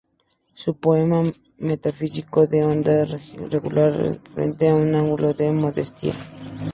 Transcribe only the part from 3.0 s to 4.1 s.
religiosidad